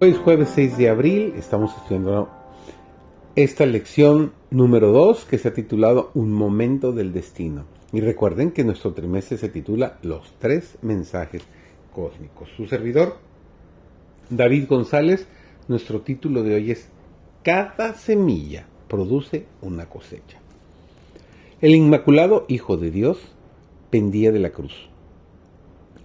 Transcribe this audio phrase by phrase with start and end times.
[0.00, 2.28] Hoy es jueves 6 de abril, estamos estudiando
[3.34, 7.64] esta lección número 2 que se ha titulado Un momento del destino.
[7.92, 11.42] Y recuerden que nuestro trimestre se titula Los tres mensajes
[11.92, 12.48] cósmicos.
[12.56, 13.16] Su servidor,
[14.30, 15.26] David González,
[15.66, 16.88] nuestro título de hoy es
[17.42, 20.38] Cada semilla produce una cosecha.
[21.60, 23.18] El Inmaculado Hijo de Dios
[23.90, 24.90] pendía de la cruz.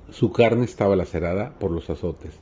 [0.09, 2.39] Su carne estaba lacerada por los azotes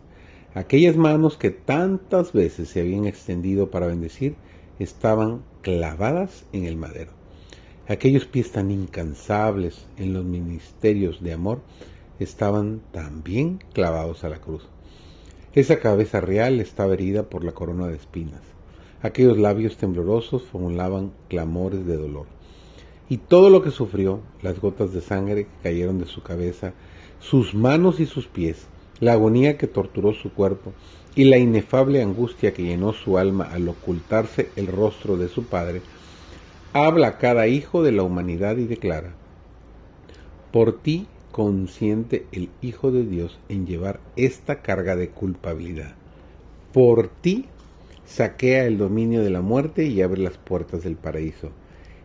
[0.54, 4.36] Aquellas manos que tantas veces se habían extendido para bendecir
[4.80, 7.12] estaban clavadas en el madero.
[7.88, 11.62] Aquellos pies tan incansables en los ministerios de amor
[12.20, 14.68] estaban también clavados a la cruz.
[15.54, 18.42] Esa cabeza real estaba herida por la corona de espinas.
[19.02, 22.28] Aquellos labios temblorosos formulaban clamores de dolor.
[23.08, 26.74] Y todo lo que sufrió, las gotas de sangre que cayeron de su cabeza,
[27.20, 28.68] sus manos y sus pies,
[29.02, 30.72] la agonía que torturó su cuerpo
[31.14, 35.82] y la inefable angustia que llenó su alma al ocultarse el rostro de su Padre,
[36.72, 39.14] habla cada hijo de la humanidad y declara,
[40.54, 45.96] por ti consiente el Hijo de Dios en llevar esta carga de culpabilidad.
[46.74, 47.46] Por ti
[48.06, 51.52] saquea el dominio de la muerte y abre las puertas del paraíso.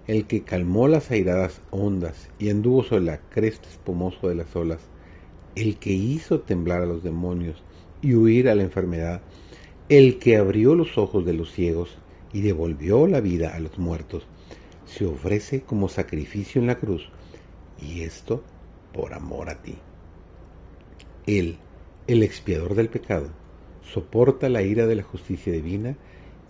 [0.07, 4.79] El que calmó las airadas ondas y anduvo sobre la cresta espumoso de las olas,
[5.57, 7.62] el que hizo temblar a los demonios
[8.03, 9.23] y huir a la enfermedad,
[9.89, 11.99] el que abrió los ojos de los ciegos
[12.33, 14.27] y devolvió la vida a los muertos,
[14.84, 17.09] se ofrece como sacrificio en la cruz,
[17.81, 18.45] y esto
[18.93, 19.77] por amor a ti.
[21.27, 21.57] Él,
[22.07, 23.31] el expiador del pecado,
[23.83, 25.97] soporta la ira de la justicia divina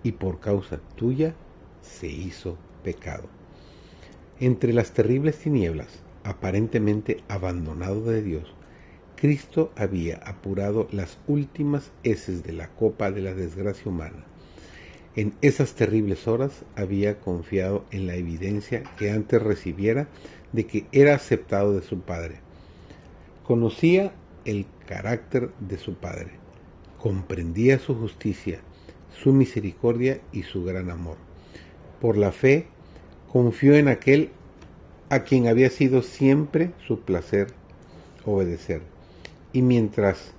[0.03, 1.35] y por causa tuya
[1.81, 3.29] se hizo pecado.
[4.41, 8.55] Entre las terribles tinieblas, aparentemente abandonado de Dios,
[9.17, 14.25] Cristo había apurado las últimas heces de la copa de la desgracia humana.
[15.17, 20.07] En esas terribles horas había confiado en la evidencia que antes recibiera
[20.53, 22.37] de que era aceptado de su Padre.
[23.45, 24.13] Conocía
[24.45, 26.33] el carácter de su Padre,
[27.01, 28.61] comprendía su justicia,
[29.23, 31.17] su misericordia y su gran amor.
[32.03, 32.67] Por la fe,
[33.33, 34.31] confió en aquel
[35.09, 37.47] a quien había sido siempre su placer
[38.27, 38.96] obedecer
[39.57, 40.35] y mientras,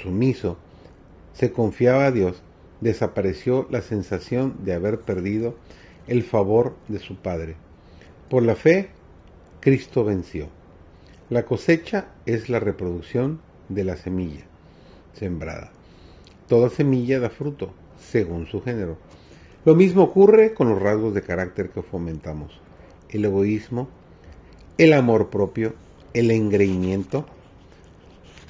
[0.00, 0.56] sumiso,
[1.32, 2.40] se confiaba a Dios,
[2.80, 5.56] desapareció la sensación de haber perdido
[6.06, 7.56] el favor de su Padre.
[8.28, 8.90] Por la fe,
[9.58, 10.50] Cristo venció.
[11.30, 14.44] La cosecha es la reproducción de la semilla
[15.14, 15.72] sembrada.
[16.46, 18.98] Toda semilla da fruto, según su género.
[19.64, 22.60] Lo mismo ocurre con los rasgos de carácter que fomentamos.
[23.08, 23.88] El egoísmo,
[24.78, 25.74] el amor propio,
[26.14, 27.26] el engreimiento,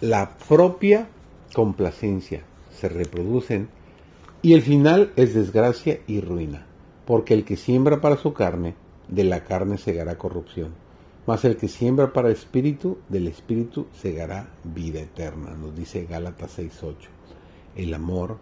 [0.00, 1.08] la propia
[1.54, 3.68] complacencia se reproducen
[4.40, 6.64] y el final es desgracia y ruina,
[7.06, 8.74] porque el que siembra para su carne,
[9.08, 10.72] de la carne segará corrupción,
[11.26, 16.58] mas el que siembra para el espíritu, del espíritu segará vida eterna, nos dice Gálatas
[16.58, 16.94] 6.8.
[17.76, 18.38] El amor,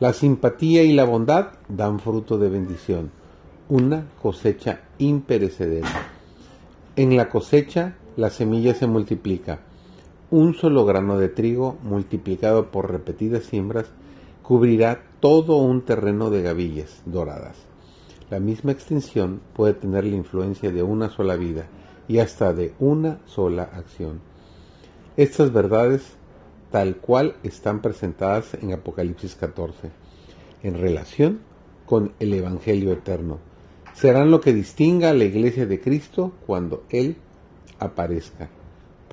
[0.00, 3.10] la simpatía y la bondad dan fruto de bendición,
[3.68, 6.08] una cosecha imperecedera.
[6.96, 9.60] En la cosecha la semilla se multiplica,
[10.36, 13.86] un solo grano de trigo multiplicado por repetidas siembras
[14.42, 17.56] cubrirá todo un terreno de gavillas doradas.
[18.30, 21.68] La misma extensión puede tener la influencia de una sola vida
[22.08, 24.22] y hasta de una sola acción.
[25.16, 26.02] Estas verdades
[26.72, 29.92] tal cual están presentadas en Apocalipsis 14,
[30.64, 31.42] en relación
[31.86, 33.38] con el Evangelio eterno,
[33.92, 37.18] serán lo que distinga a la iglesia de Cristo cuando Él
[37.78, 38.48] aparezca.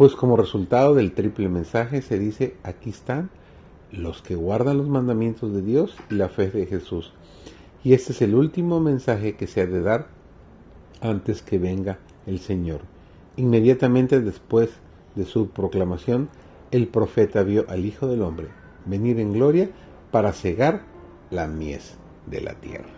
[0.02, 3.30] Pues como resultado del triple mensaje se dice, aquí están
[3.92, 7.14] los que guardan los mandamientos de Dios y la fe de Jesús.
[7.84, 10.08] Y este es el último mensaje que se ha de dar
[11.02, 12.82] antes que venga el Señor.
[13.38, 14.72] Inmediatamente después
[15.14, 16.30] de su proclamación,
[16.72, 18.48] el profeta vio al Hijo del Hombre
[18.88, 19.70] venir en gloria
[20.10, 20.82] para cegar
[21.30, 21.94] la mies
[22.26, 22.90] de la tierra.